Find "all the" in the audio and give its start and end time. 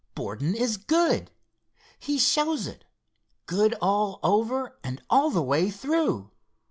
5.11-5.43